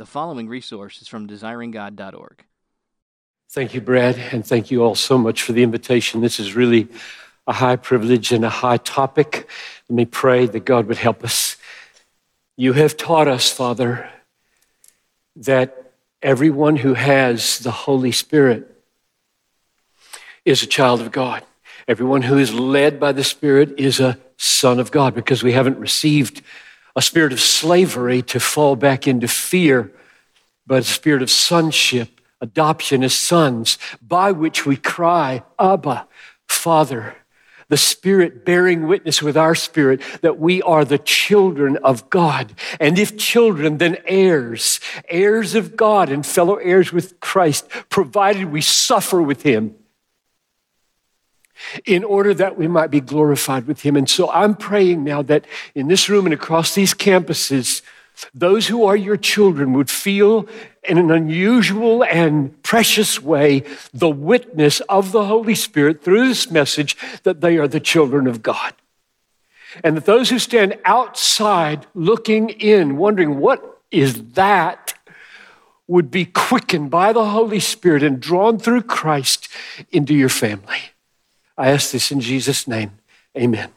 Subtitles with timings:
[0.00, 2.42] The following resource is from desiringgod.org.
[3.50, 6.22] Thank you, Brad, and thank you all so much for the invitation.
[6.22, 6.88] This is really
[7.46, 9.46] a high privilege and a high topic.
[9.90, 11.58] Let me pray that God would help us.
[12.56, 14.08] You have taught us, Father,
[15.36, 15.92] that
[16.22, 18.82] everyone who has the Holy Spirit
[20.46, 21.44] is a child of God.
[21.86, 25.78] Everyone who is led by the Spirit is a son of God because we haven't
[25.78, 26.40] received
[26.96, 29.92] a spirit of slavery to fall back into fear,
[30.66, 36.06] but a spirit of sonship, adoption as sons, by which we cry, Abba,
[36.48, 37.16] Father.
[37.68, 42.52] The Spirit bearing witness with our spirit that we are the children of God.
[42.80, 48.60] And if children, then heirs, heirs of God and fellow heirs with Christ, provided we
[48.60, 49.76] suffer with Him
[51.84, 53.96] in order that we might be glorified with him.
[53.96, 57.82] And so I'm praying now that in this room and across these campuses,
[58.34, 60.46] those who are your children would feel
[60.82, 66.96] in an unusual and precious way the witness of the Holy Spirit through this message
[67.22, 68.74] that they are the children of God.
[69.84, 74.94] And that those who stand outside looking in, wondering, what is that?
[75.90, 79.48] would be quickened by the Holy Spirit and drawn through Christ
[79.90, 80.78] into your family.
[81.60, 82.92] I ask this in Jesus' name.
[83.36, 83.68] Amen.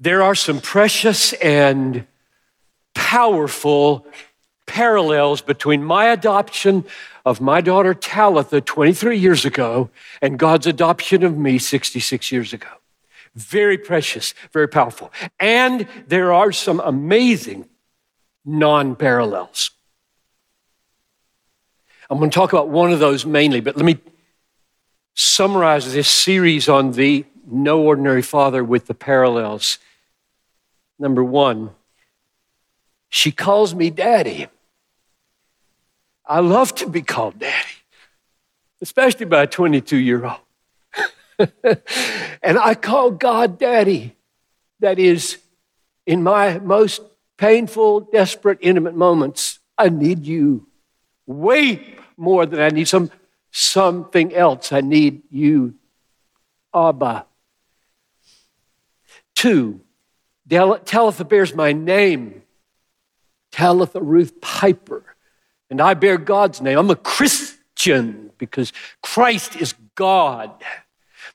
[0.00, 2.04] There are some precious and
[2.94, 4.04] powerful
[4.66, 6.84] parallels between my adoption
[7.24, 9.88] of my daughter Talitha 23 years ago
[10.20, 12.66] and God's adoption of me 66 years ago.
[13.36, 15.12] Very precious, very powerful.
[15.38, 17.68] And there are some amazing
[18.44, 19.70] non parallels.
[22.10, 24.00] I'm going to talk about one of those mainly, but let me
[25.14, 29.78] summarize this series on the No Ordinary Father with the parallels.
[30.98, 31.70] Number one,
[33.08, 34.46] she calls me daddy.
[36.24, 37.82] I love to be called daddy,
[38.80, 40.38] especially by a 22 year old.
[42.42, 44.16] and I call God daddy.
[44.80, 45.38] That is,
[46.06, 47.02] in my most
[47.36, 50.66] painful, desperate, intimate moments, I need you
[51.26, 53.10] way more than I need some
[53.52, 54.72] something else.
[54.72, 55.74] I need you,
[56.74, 57.26] Abba.
[59.34, 59.80] Two,
[60.48, 62.42] Talitha bears my name,
[63.52, 65.04] Talitha Ruth Piper,
[65.70, 66.78] and I bear God's name.
[66.78, 70.50] I'm a Christian because Christ is God.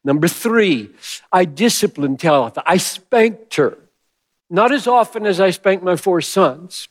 [0.03, 0.91] Number three,
[1.31, 2.63] I disciplined Talitha.
[2.65, 3.77] I spanked her,
[4.49, 6.87] not as often as I spanked my four sons.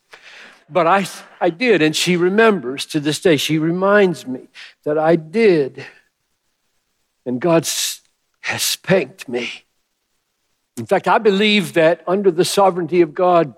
[0.68, 1.06] But I,
[1.40, 3.36] I did, and she remembers to this day.
[3.36, 4.48] She reminds me
[4.84, 5.84] that I did.
[7.24, 7.68] And God
[8.40, 9.64] has spanked me.
[10.76, 13.54] In fact, I believe that under the sovereignty of God,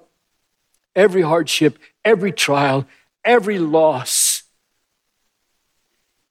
[0.94, 2.86] every hardship, every trial,
[3.24, 4.42] every loss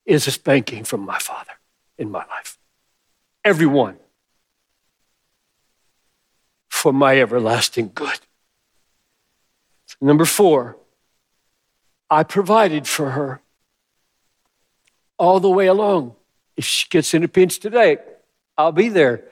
[0.06, 1.52] is a spanking from my Father
[1.98, 2.58] in my life.
[3.44, 3.98] Every one.
[6.70, 8.20] For my everlasting good.
[10.00, 10.78] Number four,
[12.10, 13.42] I provided for her
[15.18, 16.16] all the way along.
[16.56, 17.98] If she gets in a pinch today,
[18.58, 19.26] I'll be there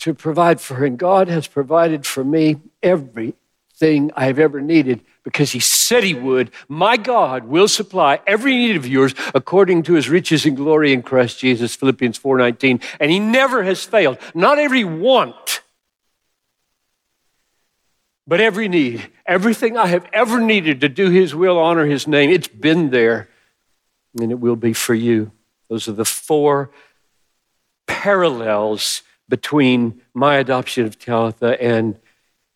[0.00, 0.86] to provide for her.
[0.86, 6.50] And God has provided for me everything I've ever needed because He said He would.
[6.68, 11.02] My God will supply every need of yours according to His riches and glory in
[11.02, 12.82] Christ Jesus, Philippians 4:19.
[12.98, 14.18] And He never has failed.
[14.34, 15.62] Not every want
[18.30, 22.30] but every need, everything I have ever needed to do His will, honor His name,
[22.30, 23.28] it's been there,
[24.20, 25.32] and it will be for you.
[25.68, 26.70] Those are the four
[27.88, 31.98] parallels between my adoption of Talitha and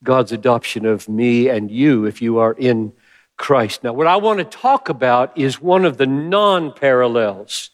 [0.04, 2.92] God's adoption of me and you if you are in
[3.36, 3.82] Christ.
[3.82, 7.70] Now, what I want to talk about is one of the non parallels.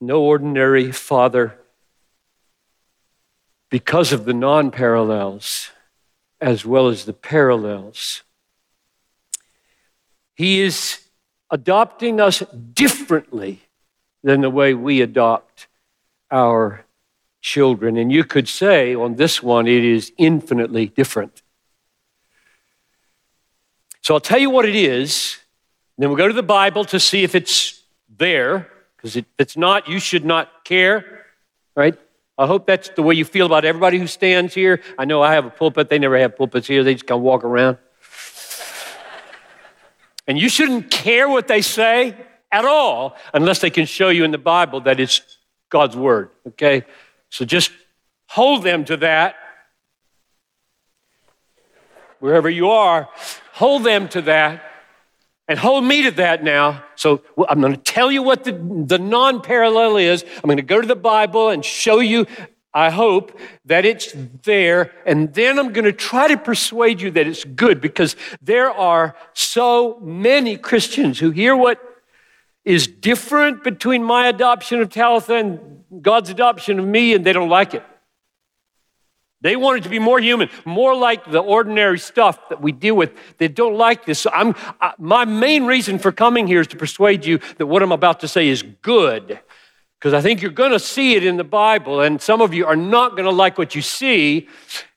[0.00, 1.56] No ordinary father,
[3.70, 5.70] because of the non parallels
[6.40, 8.22] as well as the parallels.
[10.34, 11.00] He is
[11.50, 12.42] adopting us
[12.72, 13.60] differently
[14.22, 15.66] than the way we adopt
[16.30, 16.84] our
[17.40, 17.96] children.
[17.96, 21.42] And you could say on this one, it is infinitely different.
[24.02, 25.38] So I'll tell you what it is,
[25.98, 27.82] then we'll go to the Bible to see if it's
[28.16, 31.26] there, because if it's not, you should not care,
[31.76, 31.98] right?
[32.40, 34.80] I hope that's the way you feel about everybody who stands here.
[34.96, 35.90] I know I have a pulpit.
[35.90, 36.82] They never have pulpits here.
[36.82, 37.76] They just kind of walk around.
[40.26, 42.16] And you shouldn't care what they say
[42.50, 45.20] at all unless they can show you in the Bible that it's
[45.68, 46.86] God's word, okay?
[47.28, 47.72] So just
[48.26, 49.34] hold them to that.
[52.20, 53.10] Wherever you are,
[53.52, 54.64] hold them to that
[55.50, 56.84] And hold me to that now.
[56.94, 60.22] So I'm going to tell you what the, the non parallel is.
[60.36, 62.28] I'm going to go to the Bible and show you,
[62.72, 64.14] I hope, that it's
[64.44, 64.92] there.
[65.04, 69.16] And then I'm going to try to persuade you that it's good because there are
[69.32, 71.80] so many Christians who hear what
[72.64, 77.48] is different between my adoption of Talitha and God's adoption of me, and they don't
[77.48, 77.82] like it.
[79.42, 83.12] They wanted to be more human, more like the ordinary stuff that we deal with.
[83.38, 84.20] They don't like this.
[84.20, 87.82] So I'm, I, my main reason for coming here is to persuade you that what
[87.82, 89.40] I'm about to say is good.
[89.98, 92.64] Because I think you're going to see it in the Bible, and some of you
[92.66, 94.48] are not going to like what you see.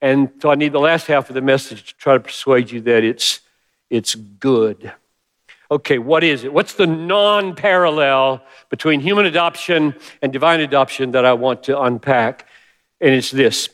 [0.02, 2.80] And so I need the last half of the message to try to persuade you
[2.82, 3.42] that it's,
[3.90, 4.94] it's good.
[5.70, 6.54] Okay, what is it?
[6.54, 12.48] What's the non parallel between human adoption and divine adoption that I want to unpack?
[13.02, 13.70] And it's this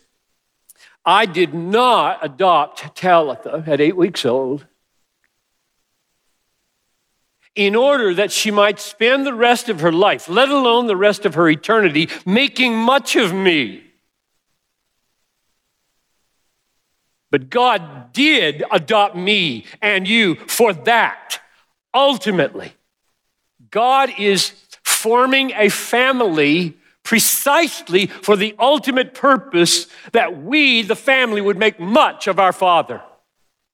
[1.06, 4.66] I did not adopt Talitha at eight weeks old
[7.56, 11.26] in order that she might spend the rest of her life, let alone the rest
[11.26, 13.84] of her eternity, making much of me.
[17.32, 21.40] But God did adopt me and you for that.
[21.94, 22.74] Ultimately,
[23.72, 24.54] God is
[24.84, 26.79] forming a family
[27.10, 33.02] precisely for the ultimate purpose that we, the family, would make much of our Father.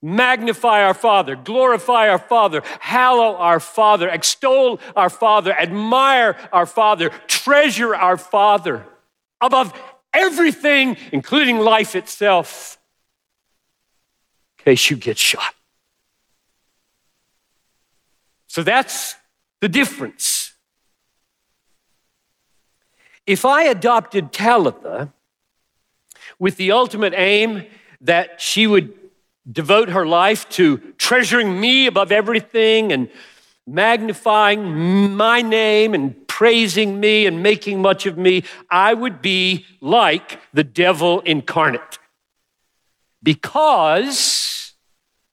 [0.02, 7.10] Magnify our Father, glorify our Father, hallow our Father, extol our Father, admire our Father,
[7.28, 8.86] treasure our Father
[9.42, 9.74] above
[10.14, 12.78] everything, including life itself,
[14.60, 15.54] in case you get shot.
[18.48, 19.16] So that's
[19.60, 20.45] the difference.
[23.26, 25.12] If I adopted Talitha
[26.38, 27.66] with the ultimate aim
[28.02, 28.94] that she would
[29.52, 33.10] devote her life to treasuring me above everything and
[33.68, 40.40] magnifying my name and praising me and making much of me, I would be like
[40.54, 42.00] the devil incarnate.
[43.24, 44.74] Because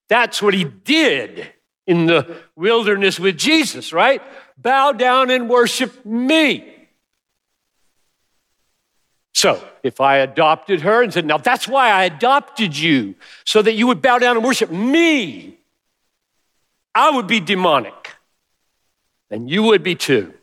[0.09, 1.53] that's what he did
[1.87, 4.23] in the wilderness with Jesus, right?
[4.57, 6.82] Bow down and worship me.
[9.33, 13.15] So, if I adopted her and said, Now that's why I adopted you,
[13.45, 15.59] so that you would bow down and worship me,
[16.95, 18.11] I would be demonic.
[19.31, 20.35] And you would be too.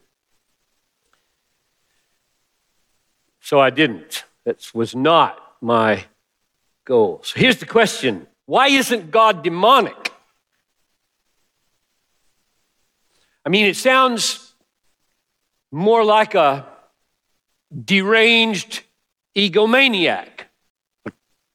[3.40, 4.26] So I didn't.
[4.46, 6.06] That was not my
[6.86, 7.22] goal.
[7.24, 10.12] So here's the question why isn't God demonic?
[13.46, 14.54] I mean, it sounds
[15.72, 16.66] more like a
[17.86, 18.84] deranged
[19.36, 20.46] egomaniac.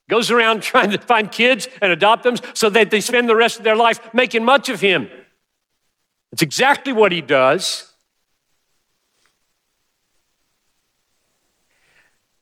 [0.09, 3.59] Goes around trying to find kids and adopt them so that they spend the rest
[3.59, 5.09] of their life making much of him.
[6.33, 7.91] It's exactly what he does.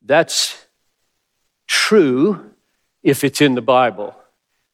[0.05, 0.67] That's
[1.67, 2.51] true
[3.03, 4.17] if it's in the Bible.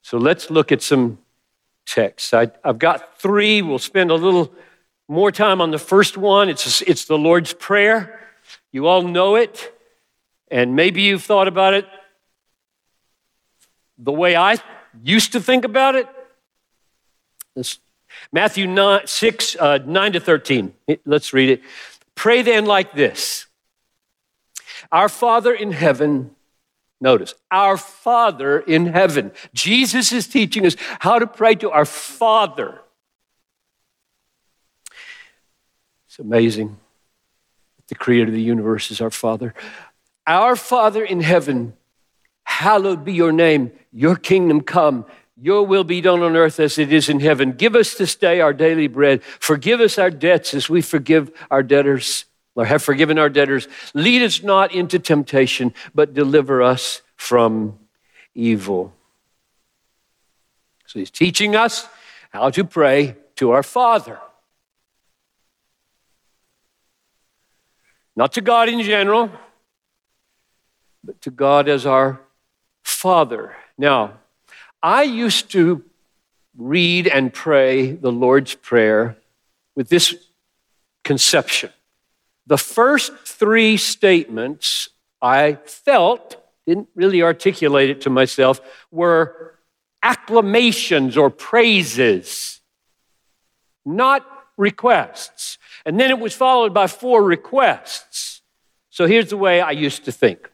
[0.03, 1.19] So let's look at some
[1.87, 2.33] texts.
[2.33, 3.61] I, have got three.
[3.61, 4.53] We'll spend a little
[5.09, 6.49] more time on the first one.
[6.49, 8.28] It's, it's the Lord's Prayer.
[8.73, 9.75] You all know it.
[10.51, 11.87] And maybe you've thought about it
[13.99, 14.57] the way I
[15.03, 16.09] used to think about it.
[17.55, 17.79] This,
[18.33, 20.75] Matthew 9, 6, uh, 9 to 13.
[21.05, 21.63] Let's read it.
[22.15, 23.47] Pray then like this
[24.91, 26.31] Our Father in heaven,
[27.01, 29.33] notice, our Father in heaven.
[29.53, 32.81] Jesus is teaching us how to pray to our Father.
[36.07, 36.77] It's amazing.
[37.89, 39.55] The creator of the universe is our Father.
[40.27, 41.75] Our Father in heaven,
[42.45, 45.07] hallowed be your name, your kingdom come.
[45.41, 47.53] Your will be done on earth as it is in heaven.
[47.53, 49.23] Give us this day our daily bread.
[49.23, 52.25] Forgive us our debts as we forgive our debtors,
[52.57, 53.69] or have forgiven our debtors.
[53.95, 57.79] Lead us not into temptation, but deliver us from
[58.35, 58.93] evil.
[60.87, 61.87] So he's teaching us
[62.31, 64.19] how to pray to our Father.
[68.19, 69.31] Not to God in general,
[71.05, 72.21] but to God as our
[72.83, 73.55] Father.
[73.79, 74.15] Now,
[74.83, 75.85] I used to
[76.57, 79.17] read and pray the Lord's Prayer
[79.77, 80.17] with this
[81.05, 81.71] conception.
[82.49, 84.89] The first three statements
[85.23, 88.61] I felt, didn't really articulate it to myself,
[88.91, 89.55] were
[90.03, 92.61] acclamations or praises,
[93.87, 95.58] not requests.
[95.89, 98.43] And then it was followed by four requests.
[98.91, 100.51] So here's the way I used to think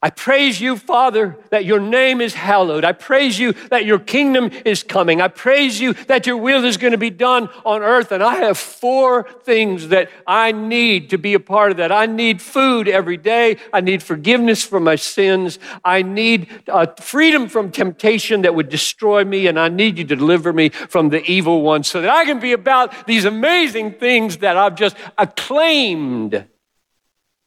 [0.00, 2.84] I praise you, Father, that your name is hallowed.
[2.84, 5.20] I praise you that your kingdom is coming.
[5.20, 8.12] I praise you that your will is going to be done on earth.
[8.12, 11.90] And I have four things that I need to be a part of that.
[11.90, 13.56] I need food every day.
[13.72, 15.58] I need forgiveness for my sins.
[15.84, 19.48] I need uh, freedom from temptation that would destroy me.
[19.48, 22.38] And I need you to deliver me from the evil one so that I can
[22.38, 26.46] be about these amazing things that I've just acclaimed.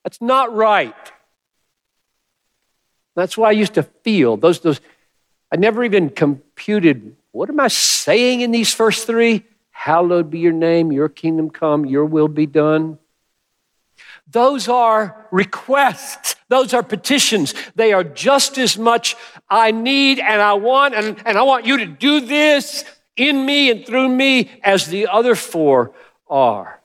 [0.03, 0.93] That's not right.
[3.15, 4.79] That's why I used to feel those, those,
[5.51, 9.43] I never even computed what am I saying in these first three?
[9.71, 12.99] Hallowed be your name, your kingdom come, your will be done.
[14.29, 16.35] Those are requests.
[16.49, 17.53] Those are petitions.
[17.75, 19.15] They are just as much
[19.49, 22.83] I need and I want, and, and I want you to do this
[23.15, 25.93] in me and through me as the other four
[26.29, 26.81] are.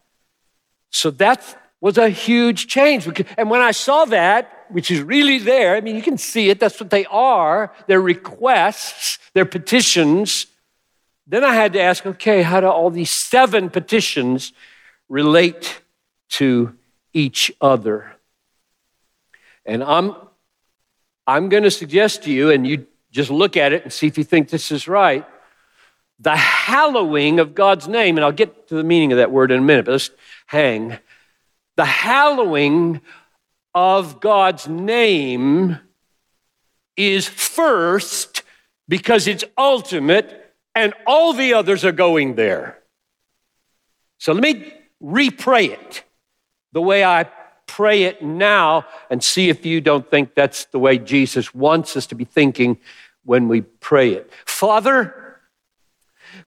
[0.91, 3.09] So that was a huge change.
[3.37, 5.77] And when I saw that, which is really there.
[5.77, 6.61] I mean, you can see it.
[6.61, 7.73] That's what they are.
[7.87, 10.47] They're requests, they're petitions.
[11.27, 14.53] Then I had to ask, okay, how do all these seven petitions
[15.09, 15.83] relate
[16.31, 16.77] to
[17.13, 18.17] each other?
[19.65, 20.15] And I'm,
[21.27, 24.17] I'm going to suggest to you, and you just look at it and see if
[24.17, 25.27] you think this is right.
[26.21, 29.59] The hallowing of God's name, and I'll get to the meaning of that word in
[29.59, 30.11] a minute, but let's
[30.47, 30.99] hang.
[31.75, 33.01] The hallowing
[33.77, 35.79] of God's name
[36.97, 38.43] is first
[38.89, 42.79] because it's ultimate and all the others are going there.
[44.17, 46.05] So let me repray it
[46.73, 47.29] the way I
[47.67, 52.07] pray it now and see if you don't think that's the way Jesus wants us
[52.07, 52.79] to be thinking
[53.27, 54.31] when we pray it.
[54.47, 55.39] Father,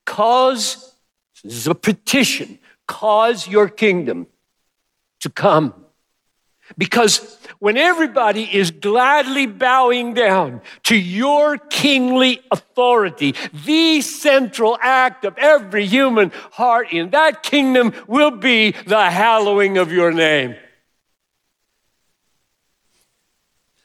[0.04, 0.96] cause,
[1.44, 2.58] this is a petition,
[2.88, 4.26] cause your kingdom
[5.20, 5.86] to come
[6.78, 13.36] because when everybody is gladly bowing down to your kingly authority,
[13.66, 19.92] the central act of every human heart in that kingdom will be the hallowing of
[19.92, 20.56] your name.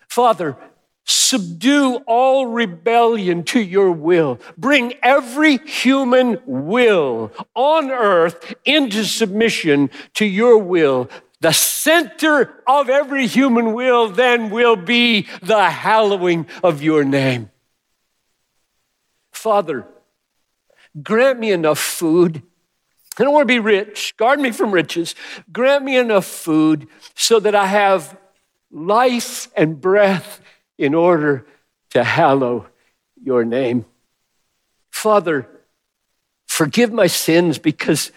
[0.09, 0.57] Father,
[1.05, 4.39] subdue all rebellion to your will.
[4.57, 11.11] Bring every human will on earth into submission to your will
[11.45, 17.51] the center of every human will then will be the hallowing of your name.
[19.31, 19.87] Father,
[21.03, 22.43] grant me enough food.
[23.19, 24.17] I don't want to be rich.
[24.17, 25.15] Guard me from riches.
[25.53, 28.17] Grant me enough food so that I have
[28.71, 30.41] life and breath
[30.79, 31.47] in order
[31.91, 32.69] to hallow
[33.23, 33.85] your name.
[34.91, 35.47] Father,
[36.47, 38.13] forgive my sins because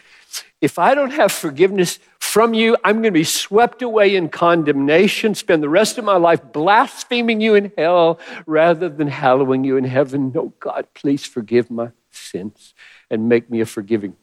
[0.61, 1.99] if I don't have forgiveness
[2.37, 6.17] from you, I'm going to be swept away in condemnation, spend the rest of my
[6.17, 10.31] life blaspheming you in hell rather than hallowing you in heaven.
[10.35, 12.75] No, God, please forgive my sins
[13.09, 14.15] and make me a forgiving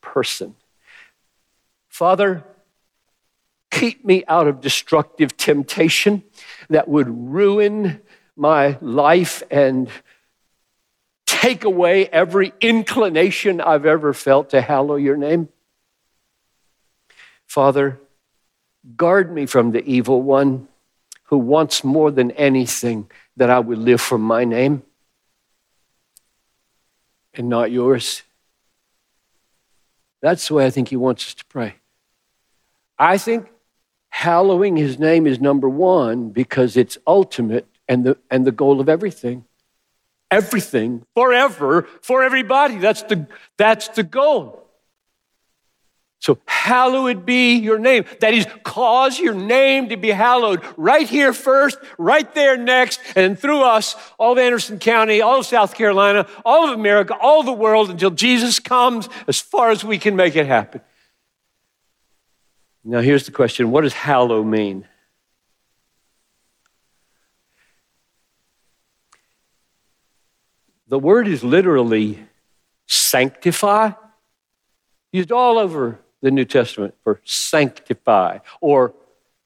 [0.00, 0.56] person.
[1.86, 2.42] Father,
[3.70, 6.24] keep me out of destructive temptation
[6.70, 8.00] that would ruin
[8.34, 9.88] my life and
[11.24, 15.50] take away every inclination I've ever felt to hallow your name.
[17.46, 18.00] Father,
[18.96, 20.68] guard me from the evil one
[21.24, 24.82] who wants more than anything that I would live for my name
[27.32, 28.22] and not yours.
[30.20, 31.76] That's the way I think he wants us to pray.
[32.98, 33.48] I think
[34.08, 38.88] hallowing his name is number one because it's ultimate and the, and the goal of
[38.88, 39.44] everything.
[40.30, 42.78] Everything, forever, for everybody.
[42.78, 44.63] That's the, that's the goal.
[46.24, 48.06] So, hallowed be your name.
[48.20, 53.38] That is, cause your name to be hallowed right here first, right there next, and
[53.38, 57.52] through us, all of Anderson County, all of South Carolina, all of America, all the
[57.52, 60.80] world until Jesus comes as far as we can make it happen.
[62.82, 64.88] Now, here's the question what does hallow mean?
[70.88, 72.18] The word is literally
[72.86, 73.90] sanctify,
[75.12, 78.94] used all over the New Testament for sanctify or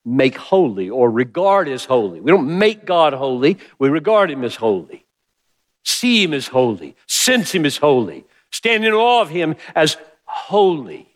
[0.04, 2.20] make holy or regard as holy.
[2.20, 5.04] We don't make God holy, we regard him as holy,
[5.82, 11.08] see him as holy, sense him as holy, stand in awe of him as holy.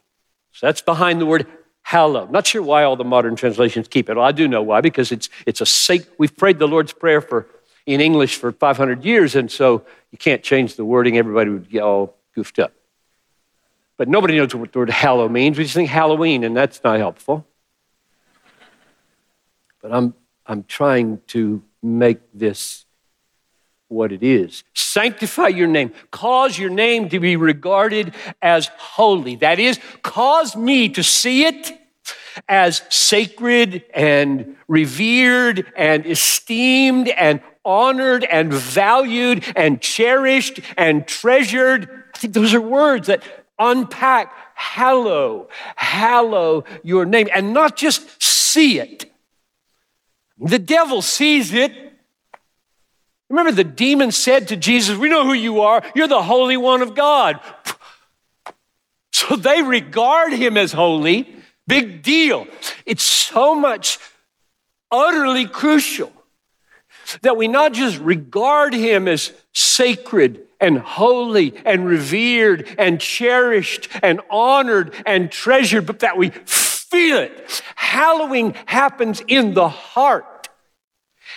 [0.50, 1.46] So that's behind the word
[1.82, 2.26] hallow.
[2.26, 4.16] Not sure why all the modern translations keep it.
[4.16, 7.20] Well, I do know why, because it's, it's a sac- we've prayed the Lord's Prayer
[7.20, 7.46] for
[7.86, 11.18] in English for 500 years, and so you can't change the wording.
[11.18, 12.72] Everybody would get all goofed up.
[14.02, 15.56] But nobody knows what the word hallow means.
[15.56, 17.46] We just think Halloween, and that's not helpful.
[19.80, 22.84] But I'm I'm trying to make this
[23.86, 24.64] what it is.
[24.74, 25.92] Sanctify your name.
[26.10, 29.36] Cause your name to be regarded as holy.
[29.36, 31.70] That is, cause me to see it
[32.48, 41.88] as sacred and revered and esteemed and honored and valued and cherished and treasured.
[42.16, 43.22] I think those are words that
[43.70, 49.12] unpack, hallow, hallow your name, and not just see it.
[50.38, 51.72] The devil sees it.
[53.28, 55.82] Remember, the demon said to Jesus, We know who you are.
[55.94, 57.40] You're the Holy One of God.
[59.14, 61.32] So they regard him as holy.
[61.68, 62.46] Big deal.
[62.84, 63.98] It's so much
[64.90, 66.12] utterly crucial
[67.20, 74.20] that we not just regard him as sacred and holy and revered and cherished and
[74.30, 77.62] honored and treasured, but that we feel it.
[77.74, 80.48] Hallowing happens in the heart.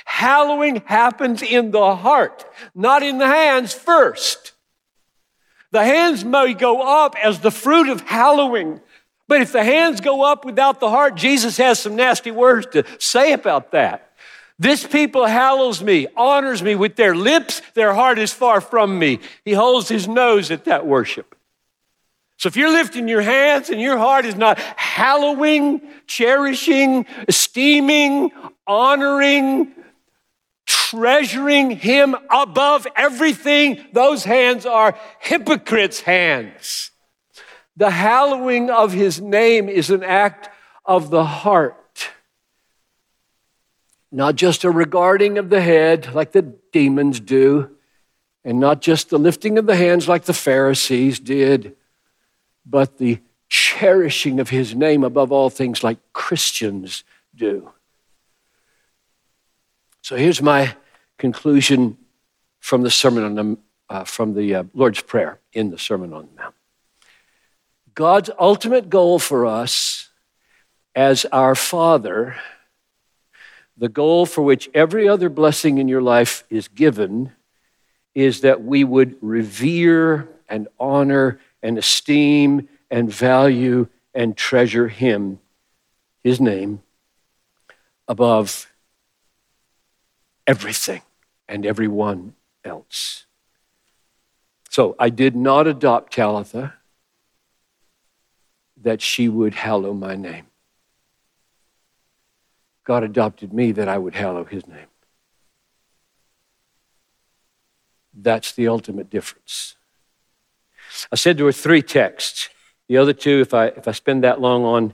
[0.05, 4.53] Hallowing happens in the heart, not in the hands first.
[5.71, 8.79] The hands may go up as the fruit of hallowing,
[9.27, 12.85] but if the hands go up without the heart, Jesus has some nasty words to
[12.99, 14.13] say about that.
[14.57, 19.19] This people hallows me, honors me with their lips, their heart is far from me.
[19.43, 21.35] He holds his nose at that worship.
[22.37, 28.31] So if you're lifting your hands and your heart is not hallowing, cherishing, esteeming,
[28.67, 29.71] honoring,
[30.65, 36.91] treasuring him above everything, those hands are hypocrites' hands.
[37.77, 40.49] The hallowing of his name is an act
[40.85, 41.77] of the heart.
[44.15, 46.41] Not just a regarding of the head like the
[46.71, 47.75] demons do,
[48.45, 51.75] and not just the lifting of the hands like the Pharisees did,
[52.65, 53.19] but the
[53.49, 57.03] cherishing of his name above all things like Christians
[57.35, 57.73] do.
[60.01, 60.77] So here's my
[61.17, 61.97] conclusion
[62.61, 63.57] from the Sermon on the,
[63.89, 66.55] uh, from the uh, Lord's Prayer in the Sermon on the Mount.
[67.93, 70.07] God's ultimate goal for us
[70.95, 72.37] as our Father
[73.77, 77.31] the goal for which every other blessing in your life is given
[78.13, 85.39] is that we would revere and honor and esteem and value and treasure Him,
[86.23, 86.81] His name,
[88.07, 88.71] above
[90.47, 91.01] everything
[91.47, 93.25] and everyone else.
[94.69, 96.75] So I did not adopt Talitha
[98.81, 100.47] that she would hallow my name.
[102.85, 104.87] God adopted me that I would hallow his name.
[108.13, 109.75] That's the ultimate difference.
[111.11, 112.49] I said there were three texts.
[112.87, 114.93] The other two, if I, if I spend that long on,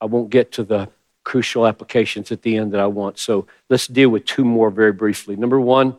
[0.00, 0.88] I won't get to the
[1.22, 3.18] crucial applications at the end that I want.
[3.18, 5.36] So let's deal with two more very briefly.
[5.36, 5.96] Number one,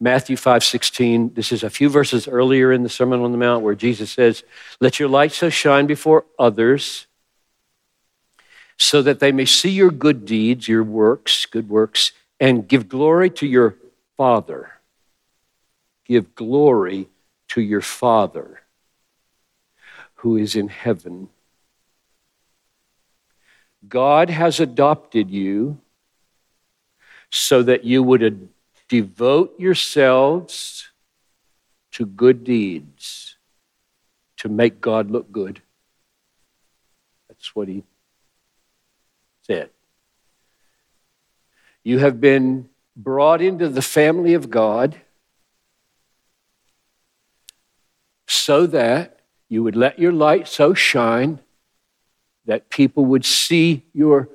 [0.00, 1.34] Matthew 5 16.
[1.34, 4.42] This is a few verses earlier in the Sermon on the Mount where Jesus says,
[4.80, 7.06] Let your light so shine before others
[8.76, 13.30] so that they may see your good deeds, your works, good works, and give glory
[13.30, 13.76] to your
[14.16, 14.72] Father.
[16.04, 17.08] Give glory
[17.48, 18.60] to your Father
[20.16, 21.28] who is in heaven.
[23.86, 25.78] God has adopted you
[27.30, 28.48] so that you would
[28.88, 30.88] devote yourselves
[31.92, 33.36] to good deeds
[34.38, 35.60] to make God look good.
[37.28, 37.84] That's what he
[39.46, 39.70] said.
[41.82, 44.96] You have been brought into the family of God
[48.26, 51.40] so that you would let your light so shine
[52.46, 54.28] that people would see your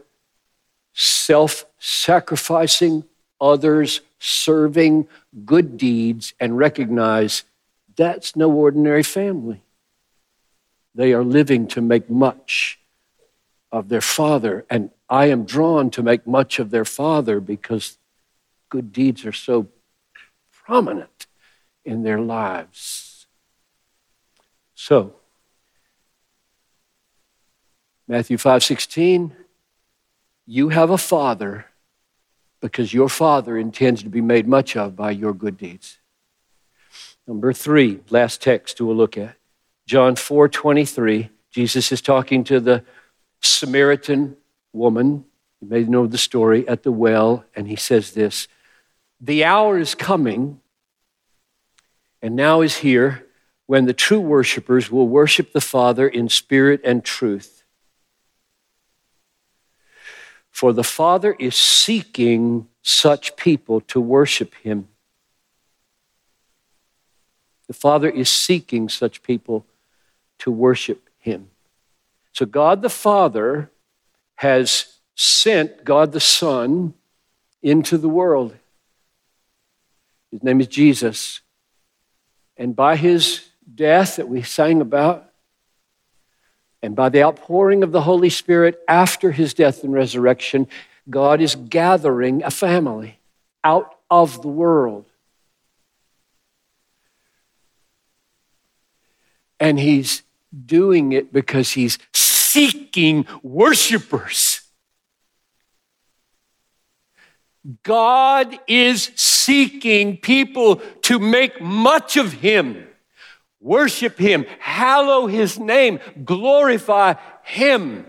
[0.93, 3.03] self sacrificing,
[3.39, 5.07] others serving
[5.45, 7.43] good deeds and recognize
[7.95, 9.61] that's no ordinary family.
[10.95, 12.79] They are living to make much
[13.71, 17.97] of their Father and I am drawn to make much of their father because
[18.69, 19.67] good deeds are so
[20.51, 21.27] prominent
[21.83, 23.27] in their lives.
[24.75, 25.15] So,
[28.07, 29.35] Matthew 5:16
[30.51, 31.67] you have a father
[32.59, 35.99] because your father intends to be made much of by your good deeds.
[37.27, 39.35] Number 3, last text we'll look at.
[39.85, 42.83] John 4:23, Jesus is talking to the
[43.41, 44.37] Samaritan
[44.73, 45.25] woman,
[45.61, 48.47] you may know the story, at the well, and he says this
[49.19, 50.59] The hour is coming,
[52.21, 53.25] and now is here,
[53.65, 57.63] when the true worshipers will worship the Father in spirit and truth.
[60.49, 64.87] For the Father is seeking such people to worship him.
[67.67, 69.65] The Father is seeking such people
[70.39, 71.51] to worship him.
[72.33, 73.69] So God the Father
[74.39, 76.93] has sent God the Son
[77.61, 78.55] into the world.
[80.31, 81.41] His name is Jesus.
[82.55, 85.29] And by his death that we sang about,
[86.81, 90.69] and by the outpouring of the Holy Spirit after his death and resurrection,
[91.09, 93.19] God is gathering a family
[93.61, 95.03] out of the world.
[99.59, 100.23] And he's
[100.65, 101.99] doing it because he's
[102.51, 104.61] seeking worshipers.
[107.83, 112.87] God is seeking people to make much of him,
[113.59, 118.07] worship him, hallow his name, glorify him.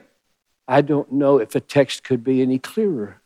[0.67, 3.21] I don't know if a text could be any clearer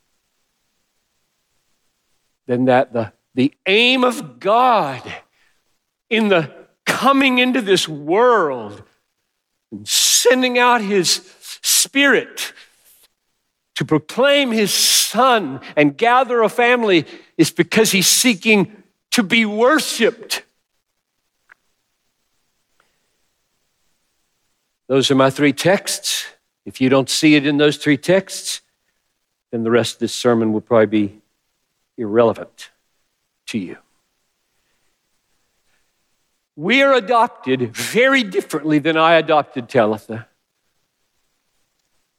[2.47, 5.03] than that the, the aim of God
[6.11, 6.51] in the
[6.87, 8.83] coming into this world
[9.71, 9.87] and
[10.29, 11.33] sending out his
[11.63, 12.53] spirit
[13.75, 17.07] to proclaim his son and gather a family
[17.37, 20.43] is because he's seeking to be worshiped.
[24.87, 26.27] Those are my three texts.
[26.65, 28.63] If you don't see it in those three texts,
[29.51, 31.23] then the rest of this sermon will probably be
[31.99, 32.71] irrelevant
[33.47, 33.77] to you.
[36.57, 40.29] We are adopted very differently than I adopted Talitha.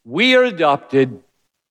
[0.03, 1.21] We are adopted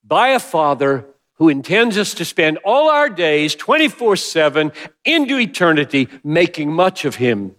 [0.02, 4.72] by a father who intends us to spend all our days 24 7
[5.04, 7.54] into eternity making much of him.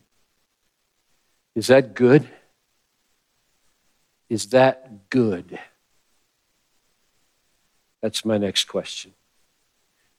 [1.53, 2.27] Is that good?
[4.29, 5.59] Is that good?
[8.01, 9.13] That's my next question.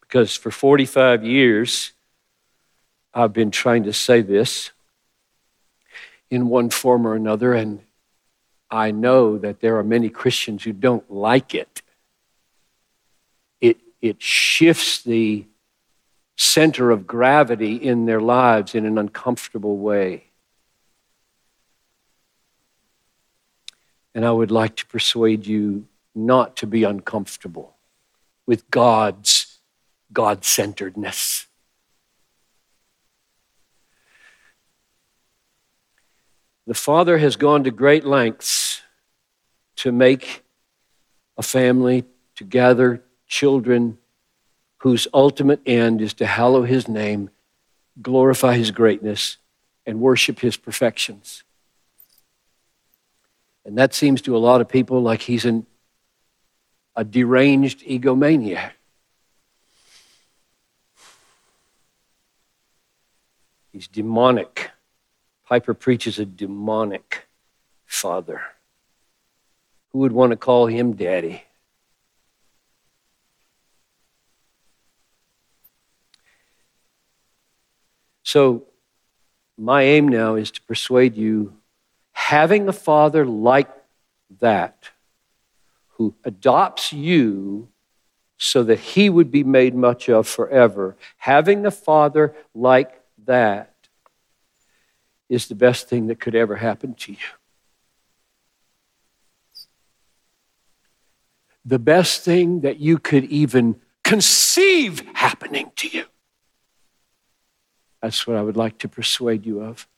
[0.01, 1.93] Because for 45 years,
[3.13, 4.71] I've been trying to say this
[6.31, 7.81] in one form or another, and
[8.71, 11.83] I know that there are many Christians who don't like it.
[13.61, 15.47] It, it shifts the
[16.37, 20.25] center of gravity in their lives in an uncomfortable way.
[24.15, 27.77] And I would like to persuade you not to be uncomfortable
[28.47, 29.59] with God's
[30.13, 31.46] God centeredness.
[36.67, 38.83] The Father has gone to great lengths
[39.77, 40.43] to make
[41.39, 42.05] a family,
[42.37, 43.99] to gather children
[44.79, 47.31] whose ultimate end is to hallow His name,
[48.03, 49.37] glorify His greatness,
[49.85, 51.45] and worship His perfections.
[53.65, 55.67] And that seems to a lot of people like He's an,
[56.97, 58.73] a deranged egomaniac.
[63.73, 64.71] He's demonic.
[65.47, 67.29] Piper preaches a demonic
[67.85, 68.43] father.
[69.93, 71.45] Who would want to call him daddy?
[78.25, 78.65] So,
[79.57, 81.57] my aim now is to persuade you
[82.11, 83.71] having a father like
[84.41, 84.91] that,
[85.91, 87.69] who adopts you
[88.37, 93.76] so that he would be made much of forever, having a father like that
[95.29, 97.19] is the best thing that could ever happen to you.
[101.65, 106.05] The best thing that you could even conceive happening to you.
[108.01, 109.89] That's what I would like to persuade you of.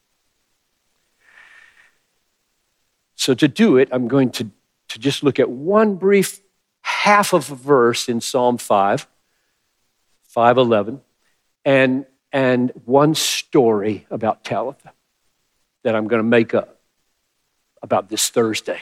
[3.16, 4.50] So, to do it, I'm going to,
[4.88, 6.40] to just look at one brief
[6.80, 9.06] half of a verse in Psalm 5,
[10.28, 11.02] 511,
[11.64, 14.92] and, and one story about Talitha
[15.88, 16.76] that I'm going to make up
[17.80, 18.78] about this Thursday,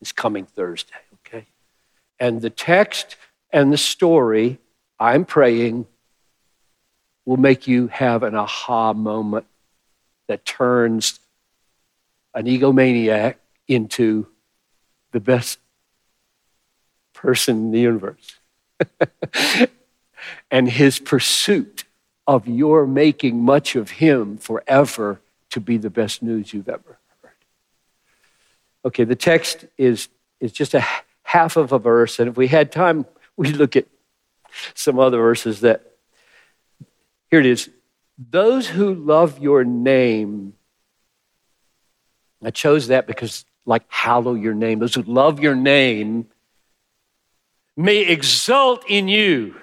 [0.00, 1.44] this coming Thursday, okay?
[2.18, 3.16] And the text
[3.52, 4.58] and the story,
[4.98, 5.84] I'm praying,
[7.26, 9.44] will make you have an aha moment
[10.26, 11.20] that turns
[12.32, 13.34] an egomaniac
[13.68, 14.26] into
[15.12, 15.58] the best
[17.12, 18.36] person in the universe.
[20.50, 21.84] and his pursuit
[22.26, 25.20] of your making much of him forever
[25.56, 27.32] to be the best news you've ever heard.
[28.84, 30.84] Okay, the text is, is just a
[31.22, 33.06] half of a verse, and if we had time,
[33.38, 33.86] we'd look at
[34.74, 35.94] some other verses that.
[37.30, 37.70] Here it is.
[38.18, 40.52] Those who love your name,
[42.44, 44.78] I chose that because, like, hallow your name.
[44.78, 46.26] Those who love your name,
[47.78, 49.56] may exult in you.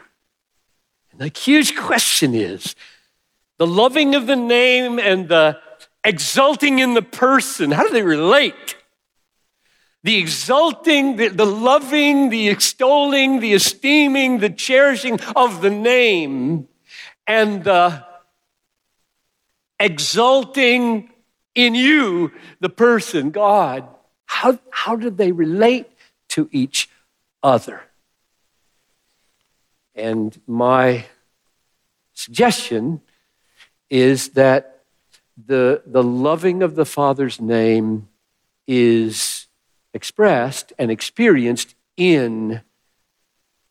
[1.11, 2.75] And the huge question is
[3.59, 5.59] the loving of the name and the
[6.03, 8.75] exulting in the person, how do they relate?
[10.03, 16.67] The exulting, the, the loving, the extolling, the esteeming, the cherishing of the name,
[17.25, 18.03] and the
[19.79, 21.09] exulting
[21.55, 23.87] in you, the person, God.
[24.25, 25.87] How, how do they relate
[26.29, 26.89] to each
[27.41, 27.81] other?
[29.95, 31.05] And my
[32.13, 33.01] suggestion
[33.89, 34.72] is that
[35.37, 38.07] the, the loving of the Father's name
[38.67, 39.47] is
[39.93, 42.61] expressed and experienced in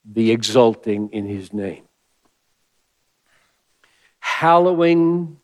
[0.05, 1.85] the exulting in his name.
[4.21, 5.39] Hallowing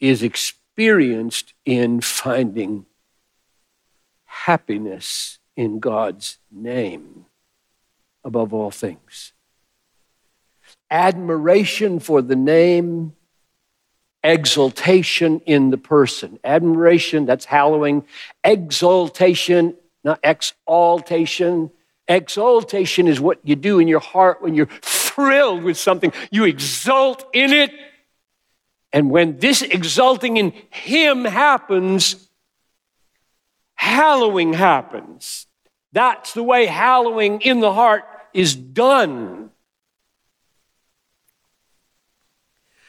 [0.00, 2.86] is experienced in finding
[4.24, 7.26] happiness in God's name
[8.24, 9.32] above all things.
[10.90, 13.14] Admiration for the name,
[14.28, 16.38] exultation in the person.
[16.44, 18.04] Admiration, that's hallowing.
[18.44, 21.70] Exaltation, not exaltation.
[22.06, 26.12] Exaltation is what you do in your heart when you're thrilled with something.
[26.30, 27.72] You exult in it.
[28.92, 32.28] And when this exulting in Him happens,
[33.74, 35.46] hallowing happens.
[35.92, 39.47] That's the way hallowing in the heart is done.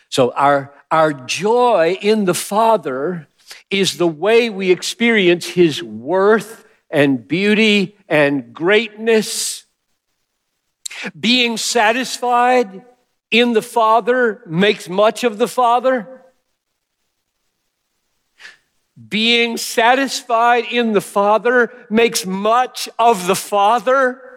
[0.09, 3.27] So, our, our joy in the Father
[3.69, 9.65] is the way we experience His worth and beauty and greatness.
[11.17, 12.83] Being satisfied
[13.31, 16.19] in the Father makes much of the Father
[19.07, 24.28] being satisfied in the Father makes much of the Father.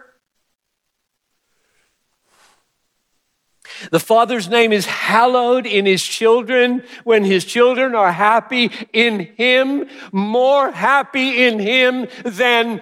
[3.91, 9.87] The Father's name is hallowed in His children when His children are happy in Him,
[10.11, 12.81] more happy in Him than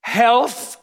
[0.00, 0.80] health,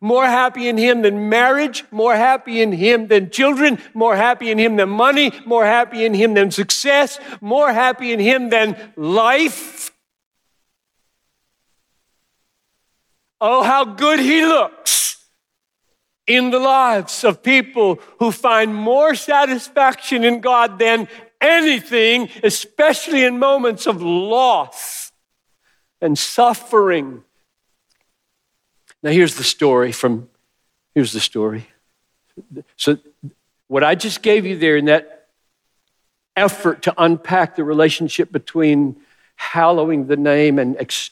[0.00, 4.58] more happy in Him than marriage, more happy in Him than children, more happy in
[4.58, 9.90] Him than money, more happy in Him than success, more happy in Him than life.
[13.40, 15.13] Oh, how good He looks
[16.26, 21.08] in the lives of people who find more satisfaction in God than
[21.40, 25.12] anything, especially in moments of loss
[26.00, 27.24] and suffering
[29.04, 30.30] now, here's the story from,
[30.94, 31.66] here's the story.
[32.76, 32.98] So,
[33.68, 35.28] what I just gave you there in that
[36.34, 38.96] effort to unpack the relationship between
[39.36, 41.10] hallowing the name and ex-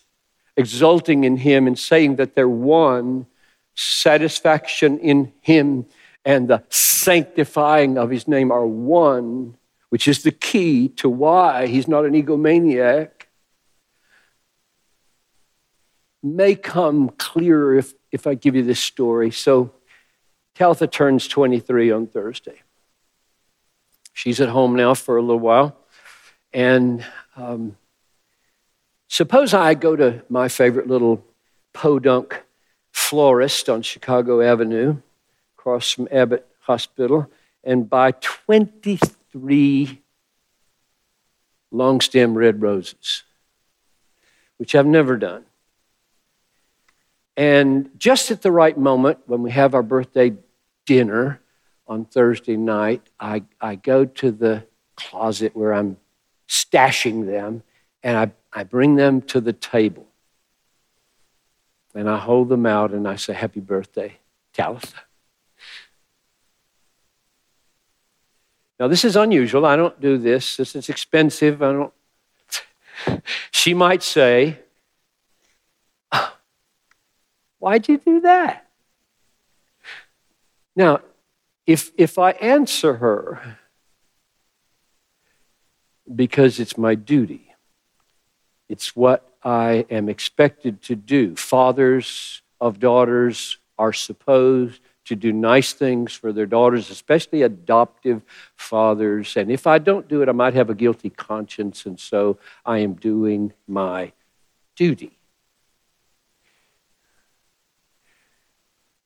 [0.57, 3.27] exulting in Him and saying that they're one,
[3.83, 5.87] satisfaction in Him
[6.25, 9.57] and the sanctifying of His name are one,
[9.88, 13.11] which is the key to why He's not an egomaniac
[16.23, 19.31] may come clearer if, if I give you this story.
[19.31, 19.73] So,
[20.55, 22.61] Talitha turns 23 on Thursday.
[24.12, 25.77] She's at home now for a little while.
[26.53, 27.05] And
[27.37, 27.77] um,
[29.09, 31.25] suppose I go to my favorite little
[31.73, 32.41] podunk
[33.12, 34.96] florist on Chicago Avenue,
[35.59, 37.31] across from Abbott Hospital,
[37.62, 40.01] and buy 23
[41.70, 43.25] long stem red roses,
[44.57, 45.44] which I've never done.
[47.37, 50.33] And just at the right moment, when we have our birthday
[50.87, 51.42] dinner
[51.87, 54.64] on Thursday night, I, I go to the
[54.96, 55.98] closet where I'm
[56.48, 57.62] stashing them
[58.03, 60.07] and I, I bring them to the table.
[61.94, 64.18] And I hold them out and I say, Happy birthday,
[64.52, 65.00] Talitha.
[68.81, 69.64] Now, this is unusual.
[69.64, 70.57] I don't do this.
[70.57, 71.62] This is expensive.
[71.62, 71.92] I don't.
[73.50, 74.59] she might say,
[76.11, 76.35] oh,
[77.59, 78.66] Why'd you do that?
[80.74, 81.00] Now,
[81.66, 83.59] if, if I answer her
[86.12, 87.55] because it's my duty,
[88.68, 91.37] it's what I am expected to do.
[91.37, 98.22] Fathers of daughters are supposed to do nice things for their daughters, especially adoptive
[98.55, 99.37] fathers.
[99.37, 102.78] And if I don't do it, I might have a guilty conscience, and so I
[102.78, 104.12] am doing my
[104.76, 105.18] duty.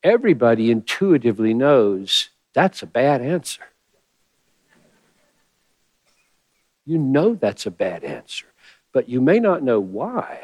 [0.06, 3.62] everybody intuitively knows that's a bad answer.
[6.86, 8.46] You know that's a bad answer,
[8.96, 10.40] but you may not know why.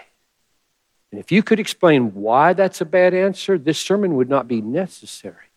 [1.11, 4.61] And if you could explain why that's a bad answer, this sermon would not be
[4.61, 5.49] necessary.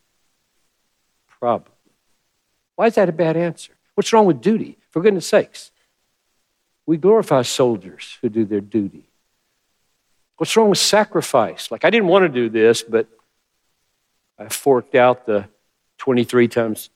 [1.27, 1.73] Probably.
[2.77, 3.73] Why is that a bad answer?
[3.95, 4.77] What's wrong with duty?
[4.91, 5.71] For goodness sakes.
[6.85, 9.09] We glorify soldiers who do their duty.
[10.37, 11.71] What's wrong with sacrifice?
[11.71, 13.09] Like, I didn't want to do this, but
[14.39, 15.49] I forked out the
[15.97, 16.89] 23 times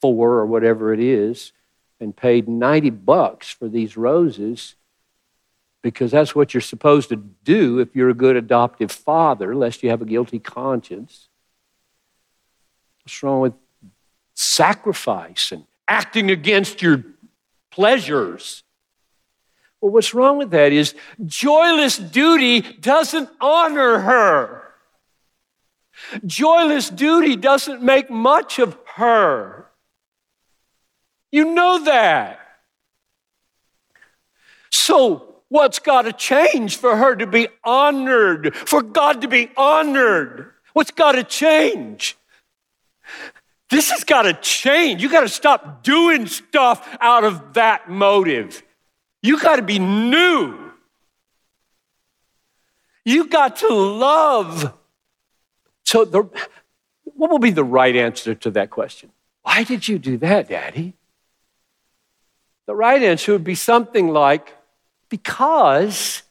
[0.00, 1.52] four or whatever it is
[1.98, 4.76] and paid 90 bucks for these roses
[5.82, 9.90] because that's what you're supposed to do if you're a good adoptive father, lest you
[9.90, 11.28] have a guilty conscience.
[13.02, 13.54] What's wrong with
[14.34, 17.04] sacrifice and acting against your
[17.70, 18.62] pleasures?
[19.80, 24.60] Well, what's wrong with that is joyless duty doesn't honor her.
[26.26, 29.66] Joyless duty doesn't make much of her.
[31.30, 32.40] You know that.
[34.70, 40.52] So, what's got to change for her to be honored, for God to be honored?
[40.72, 42.16] What's got to change?
[43.68, 45.02] This has got to change.
[45.02, 48.62] You got to stop doing stuff out of that motive.
[49.22, 50.72] You got to be new.
[53.04, 54.72] You got to love.
[55.84, 56.28] So, the,
[57.04, 59.10] what will be the right answer to that question?
[59.42, 60.94] Why did you do that, Daddy?
[62.66, 64.54] The right answer would be something like,
[65.10, 66.22] because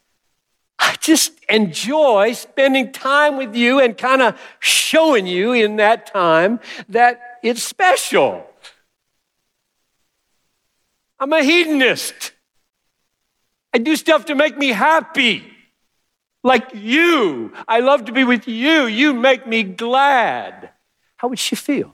[0.79, 6.59] I just enjoy spending time with you and kind of showing you in that time
[6.87, 8.45] that it's special.
[11.19, 12.31] I'm a hedonist.
[13.73, 15.43] I do stuff to make me happy.
[16.43, 17.51] Like you.
[17.67, 18.85] I love to be with you.
[18.85, 20.69] You make me glad.
[21.17, 21.93] How would she feel?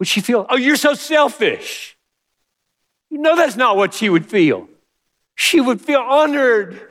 [0.00, 1.96] Would she feel, oh, you're so selfish?
[3.10, 4.68] You know that's not what she would feel.
[5.38, 6.90] She would feel honored.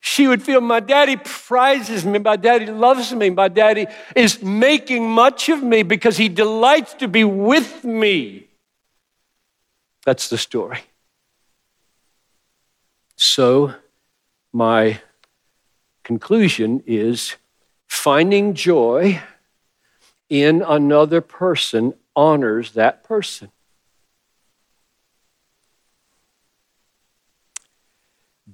[0.00, 5.10] She would feel, my daddy prizes me, my daddy loves me, my daddy is making
[5.10, 8.48] much of me because he delights to be with me.
[10.06, 10.80] That's the story.
[13.16, 13.74] So,
[14.54, 15.02] my
[16.02, 17.36] conclusion is
[17.86, 19.20] finding joy
[20.30, 23.50] in another person honors that person.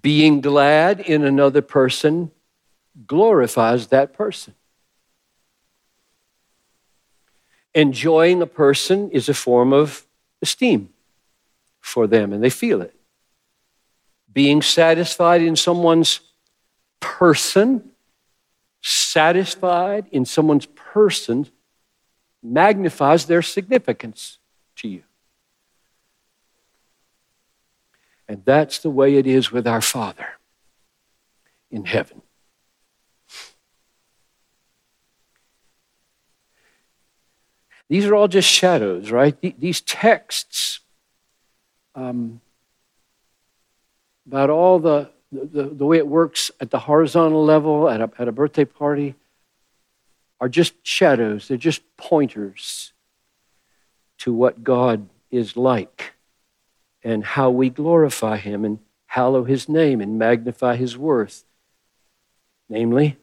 [0.00, 2.30] Being glad in another person
[3.06, 4.54] glorifies that person.
[7.74, 10.06] Enjoying a person is a form of
[10.42, 10.90] esteem
[11.80, 12.98] for them, and they feel it
[14.32, 16.20] being satisfied in someone's
[17.00, 17.90] person,
[18.82, 21.44] satisfied in someone's person,
[22.42, 24.38] magnifies their significance
[24.76, 25.02] to you.
[28.28, 30.26] And that's the way it is with our Father
[31.70, 32.22] in heaven.
[37.88, 39.34] These are all just shadows, right?
[39.58, 40.80] These texts
[41.94, 42.42] um,
[44.26, 48.28] about all the, the, the way it works at the horizontal level at a, at
[48.28, 49.14] a birthday party
[50.38, 52.92] are just shadows, they're just pointers
[54.18, 56.12] to what God is like
[57.08, 61.44] and how we glorify Him and hallow His name and magnify His worth.
[62.68, 63.16] Namely,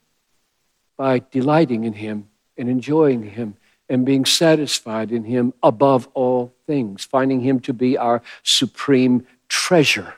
[0.98, 7.06] by delighting in Him and enjoying Him and being satisfied in Him above all things,
[7.06, 10.16] finding Him to be our supreme treasure.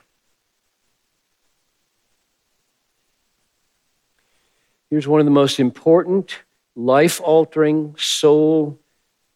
[4.88, 6.38] Here's one of the most important,
[6.74, 8.78] life altering, soul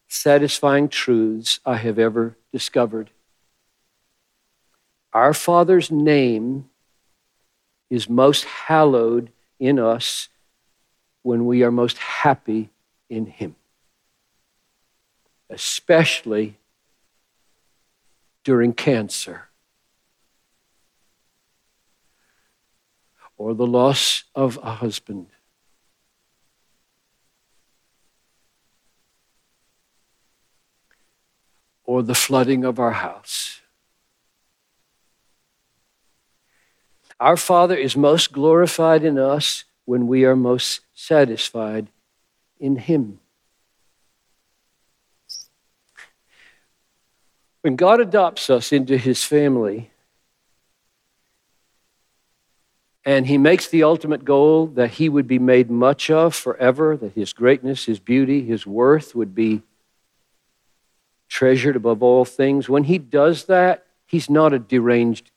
[0.07, 3.11] satisfying truths I have ever discovered.
[5.13, 6.69] Our Father's name
[7.89, 10.29] is most hallowed in us
[11.21, 12.69] when we are most happy
[13.09, 13.55] in Him,
[15.49, 16.57] especially
[18.43, 19.49] during cancer
[23.37, 25.27] or the loss of a husband
[31.83, 33.62] or the flooding of our house.
[37.23, 41.87] Our Father is most glorified in us when we are most satisfied
[42.59, 43.21] in Him.
[47.61, 49.89] When God adopts us into His family,
[53.05, 57.13] and He makes the ultimate goal that He would be made much of forever, that
[57.13, 59.61] His greatness, His beauty, His worth would be
[61.29, 65.31] treasured above all things, when he does that, he's not a deranged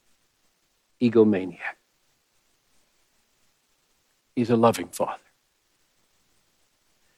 [1.00, 1.75] egomaniac.
[4.36, 5.18] He's a loving Father.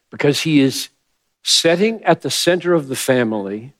[0.08, 0.88] Because He is
[1.42, 3.74] setting at the center of the family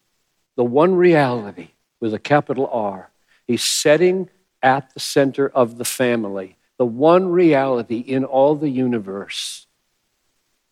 [0.56, 1.68] the one reality
[2.00, 3.10] with a capital R.
[3.46, 4.28] He's setting
[4.62, 9.66] at the center of the family the one reality in all the universe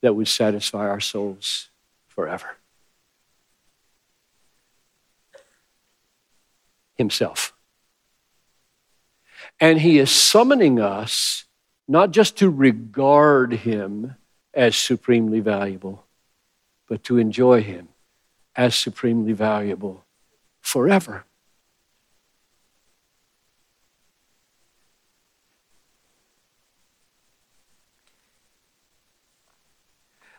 [0.02, 1.68] that would satisfy our souls
[2.08, 2.56] forever.
[6.96, 7.52] Himself.
[9.60, 11.45] And He is summoning us
[11.88, 14.16] not just to regard Him
[14.52, 16.04] as supremely valuable,
[16.88, 17.88] but to enjoy Him
[18.54, 20.04] as supremely valuable
[20.60, 21.24] forever.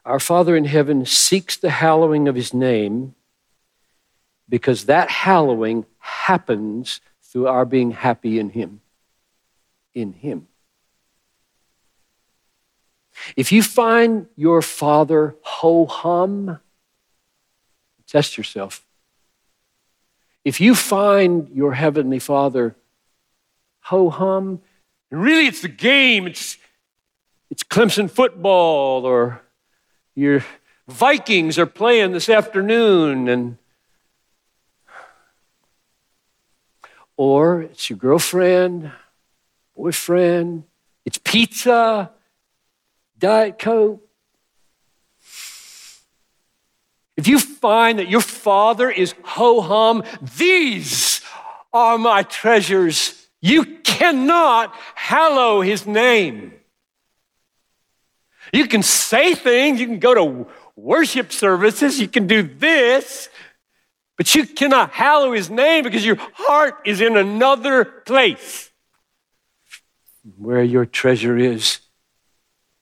[0.08, 3.14] Our Father in heaven seeks the hallowing of his name
[4.48, 8.80] because that hallowing happens through our being happy in him.
[9.94, 10.48] In him.
[13.36, 16.60] If you find your Father ho hum,
[18.08, 18.84] test yourself.
[20.46, 22.76] If you find your Heavenly Father
[23.82, 24.62] ho hum,
[25.12, 26.58] really it's the game, it's,
[27.50, 29.42] it's Clemson football or
[30.16, 30.44] your
[30.88, 33.58] Vikings are playing this afternoon, and
[37.18, 38.92] or it's your girlfriend,
[39.76, 40.64] boyfriend,
[41.04, 42.12] it's pizza,
[43.18, 44.04] Diet Coke.
[47.16, 50.04] If you find that your father is ho hum,
[50.38, 51.22] these
[51.74, 53.28] are my treasures.
[53.42, 56.54] You cannot hallow his name.
[58.54, 63.30] You can say things, you can go to worship services, you can do this,
[64.16, 68.72] but you cannot hallow his name because your heart is in another place.
[70.38, 71.80] Where your treasure is,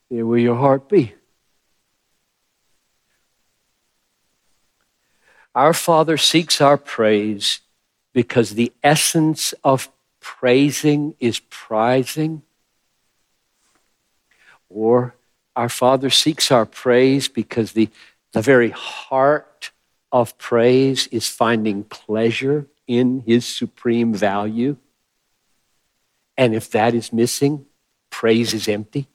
[0.10, 1.14] there will your heart be.
[5.54, 7.62] Our Father seeks our praise
[8.14, 9.90] because the essence of
[10.20, 12.42] praising is prizing.
[14.70, 15.16] Or
[15.56, 17.90] our Father seeks our praise because the,
[18.34, 19.72] the very heart
[20.12, 24.76] of praise is finding pleasure in His supreme value.
[26.38, 27.66] And if that is missing,
[28.10, 29.08] praise is empty.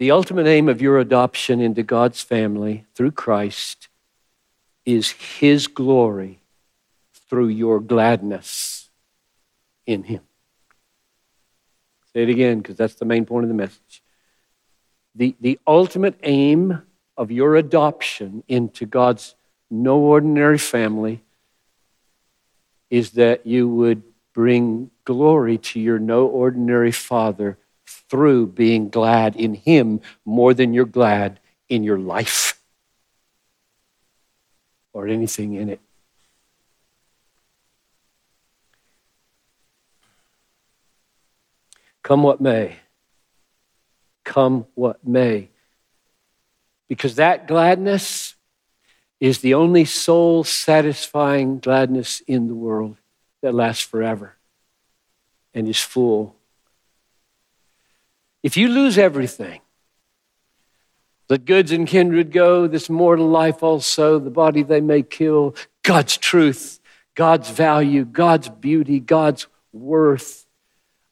[0.00, 3.88] The ultimate aim of your adoption into God's family through Christ
[4.86, 6.40] is His glory
[7.28, 8.88] through your gladness
[9.84, 10.22] in Him.
[12.14, 14.02] Say it again, because that's the main point of the message.
[15.14, 16.80] The, the ultimate aim
[17.18, 19.34] of your adoption into God's
[19.70, 21.22] no ordinary family
[22.88, 27.58] is that you would bring glory to your no ordinary Father
[28.10, 32.60] through being glad in Him more than you're glad in your life
[34.92, 35.80] or anything in it.
[42.02, 42.76] Come what may.
[44.24, 45.48] Come what may.
[46.88, 48.34] Because that gladness
[49.20, 52.96] is the only soul satisfying gladness in the world
[53.42, 54.34] that lasts forever
[55.54, 56.34] and is full.
[58.42, 59.60] If you lose everything,
[61.28, 66.16] let goods and kindred go, this mortal life also, the body they may kill, God's
[66.16, 66.80] truth,
[67.14, 70.46] God's value, God's beauty, God's worth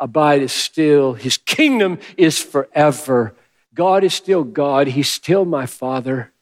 [0.00, 1.14] abide still.
[1.14, 3.34] His kingdom is forever.
[3.74, 4.88] God is still God.
[4.88, 6.32] He's still my Father.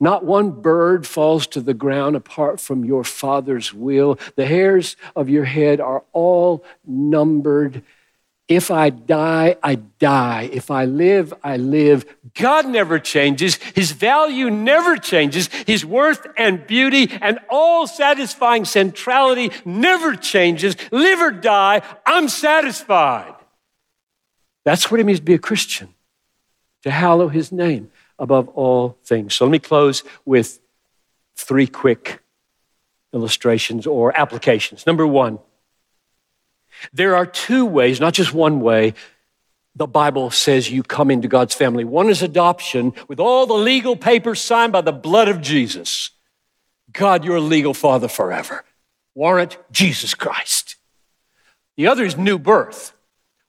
[0.00, 4.18] Not one bird falls to the ground apart from your Father's will.
[4.36, 7.82] The hairs of your head are all numbered.
[8.48, 10.48] If I die, I die.
[10.50, 12.06] If I live, I live.
[12.34, 13.56] God never changes.
[13.56, 15.48] His value never changes.
[15.66, 20.76] His worth and beauty and all satisfying centrality never changes.
[20.90, 23.34] Live or die, I'm satisfied.
[24.64, 25.94] That's what it means to be a Christian,
[26.84, 29.34] to hallow his name above all things.
[29.34, 30.58] So let me close with
[31.36, 32.22] three quick
[33.12, 34.86] illustrations or applications.
[34.86, 35.38] Number one,
[36.92, 38.94] there are two ways, not just one way,
[39.74, 41.84] the Bible says you come into God's family.
[41.84, 46.10] One is adoption with all the legal papers signed by the blood of Jesus.
[46.92, 48.64] God, you're a legal father forever.
[49.14, 50.76] Warrant Jesus Christ.
[51.76, 52.92] The other is new birth,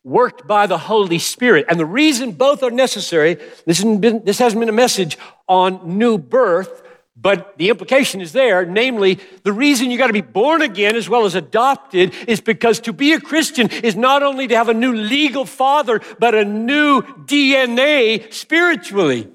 [0.03, 1.65] worked by the Holy Spirit.
[1.67, 5.17] And the reason both are necessary, this, hasn't been, this hasn't been a message
[5.47, 6.83] on new birth,
[7.21, 11.09] But the implication is there, namely, the reason you got to be born again as
[11.09, 14.73] well as adopted is because to be a Christian is not only to have a
[14.73, 19.27] new legal father, but a new DNA spiritually.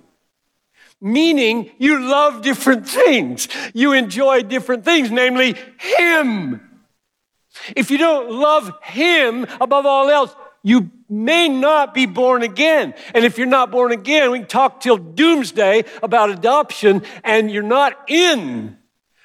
[0.99, 6.63] Meaning you love different things, you enjoy different things, namely Him.
[7.77, 12.95] If you don't love Him above all else, you may not be born again.
[13.15, 17.63] And if you're not born again, we can talk till doomsday about adoption, and you're
[17.63, 18.79] not in.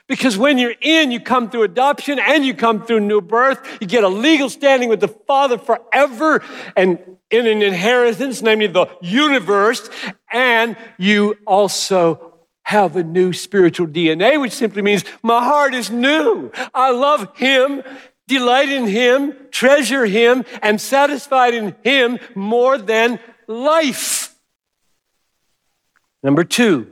[0.08, 3.60] Because when you're in, you come through adoption and you come through new birth.
[3.80, 6.44] You get a legal standing with the Father forever
[6.76, 6.98] and
[7.30, 9.88] in an inheritance, namely the universe.
[10.34, 16.52] And you also have a new spiritual DNA, which simply means my heart is new.
[16.74, 17.84] I love Him
[18.30, 24.34] delight in Him, treasure Him, and satisfied in Him more than life.
[26.24, 26.88] Number two,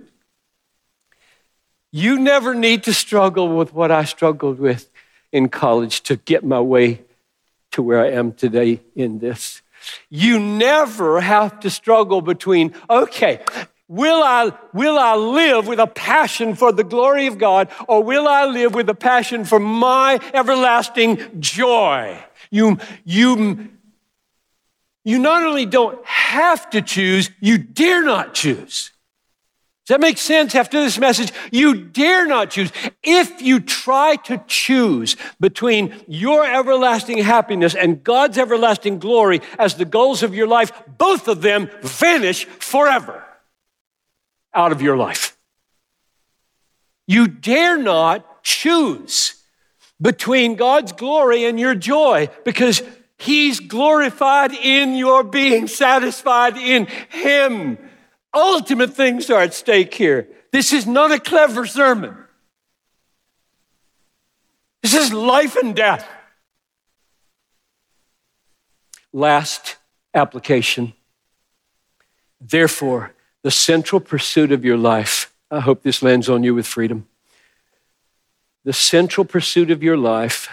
[1.92, 4.90] you never need to struggle with what I struggled with
[5.32, 7.04] in college to get my way
[7.72, 9.62] to where I am today in this.
[10.10, 13.42] You never have to struggle between, okay,
[13.90, 18.28] Will I, will I live with a passion for the glory of God or will
[18.28, 22.22] I live with a passion for my everlasting joy?
[22.52, 23.70] You, you,
[25.06, 28.92] you not only don't have to choose, you dare not choose.
[29.86, 31.32] Does that make sense after this message?
[31.50, 32.74] You dare not choose.
[33.04, 39.86] If you try to choose between your everlasting happiness and God's everlasting glory as the
[39.86, 43.24] goals of your life, both of them vanish forever
[44.54, 45.38] out of your life.
[47.08, 49.43] You dare not choose
[50.02, 52.82] between God's glory and your joy because
[53.18, 57.78] He's glorified in your being satisfied in Him.
[58.34, 60.28] Ultimate things are at stake here.
[60.52, 62.16] This is not a clever sermon.
[64.84, 66.08] This is life and death.
[69.12, 69.78] Last
[70.14, 70.93] application.
[72.39, 73.14] Therefore,
[73.48, 75.34] the central pursuit of your life.
[75.50, 77.08] I hope this lands on you with freedom.
[78.66, 80.50] The central pursuit of your life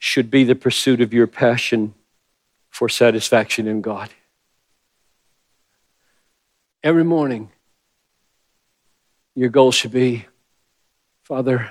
[0.00, 1.94] should be the pursuit of your passion
[2.68, 4.10] for satisfaction in God.
[6.82, 7.52] Every morning,
[9.36, 10.26] your goal should be
[11.22, 11.70] Father,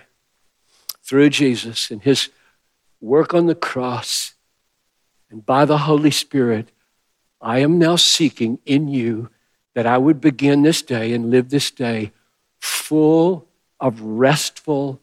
[1.03, 2.29] through Jesus and his
[3.01, 4.33] work on the cross
[5.29, 6.69] and by the Holy Spirit,
[7.41, 9.29] I am now seeking in you
[9.75, 12.11] that I would begin this day and live this day
[12.59, 13.47] full
[13.79, 14.99] of restful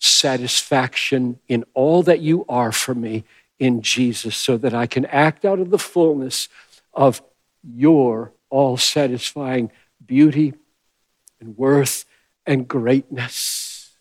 [0.00, 3.24] satisfaction in all that you are for me
[3.58, 6.48] in Jesus, so that I can act out of the fullness
[6.92, 7.22] of
[7.62, 9.70] your all satisfying
[10.04, 10.54] beauty
[11.40, 12.04] and worth
[12.44, 13.96] and greatness.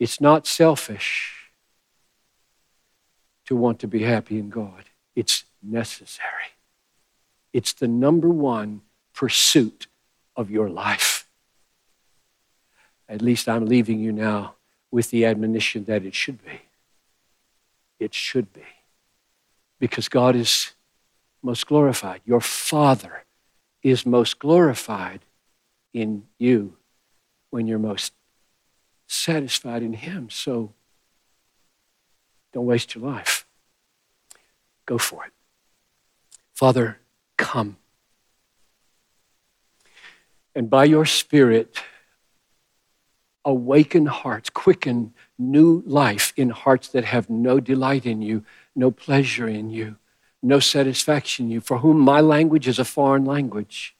[0.00, 1.41] It's not selfish
[3.46, 4.84] to want to be happy in God.
[5.14, 6.52] It's necessary.
[7.52, 8.82] It's the number one
[9.14, 9.86] pursuit
[10.36, 11.26] of your life.
[13.08, 14.54] At least I'm leaving you now
[14.90, 16.62] with the admonition that it should be.
[17.98, 18.62] It should be.
[19.78, 20.72] Because God is
[21.42, 22.20] most glorified.
[22.24, 23.24] Your Father
[23.82, 25.20] is most glorified
[25.92, 26.76] in you
[27.50, 28.12] when you're most
[29.06, 30.30] satisfied in Him.
[30.30, 30.72] So
[32.52, 33.46] don't waste your life.
[34.86, 35.32] Go for it.
[36.54, 36.98] Father,
[37.36, 37.76] come.
[40.54, 41.76] And by your Spirit,
[43.44, 48.44] awaken hearts, quicken new life in hearts that have no delight in you,
[48.76, 49.96] no pleasure in you,
[50.42, 53.96] no satisfaction in you, for whom my language is a foreign language.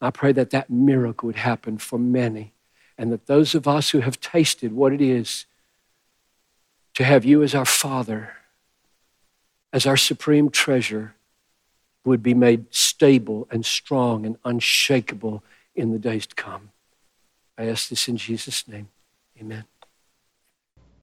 [0.00, 2.52] I pray that that miracle would happen for many,
[2.98, 5.46] and that those of us who have tasted what it is
[6.94, 8.34] to have you as our Father,
[9.72, 11.14] as our supreme treasure,
[12.02, 15.42] who would be made stable and strong and unshakable
[15.74, 16.70] in the days to come.
[17.58, 18.88] I ask this in Jesus' name.
[19.40, 19.64] Amen.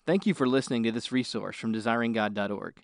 [0.05, 2.75] Thank you for listening to this resource from desiringgod.org.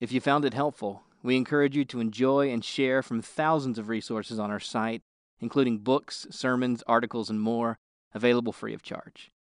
[0.00, 3.88] If you found it helpful, we encourage you to enjoy and share from thousands of
[3.88, 5.02] resources on our site,
[5.40, 7.78] including books, sermons, articles, and more,
[8.14, 9.31] available free of charge.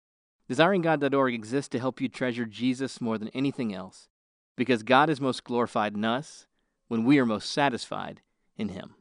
[0.52, 4.10] DesiringGod.org exists to help you treasure Jesus more than anything else,
[4.58, 6.45] because God is most glorified in us
[6.89, 8.20] when we are most satisfied
[8.58, 8.95] in Him.